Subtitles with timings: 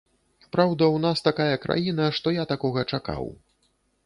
[0.55, 3.31] Праўда, у нас такая краіна, што я такога чакаў.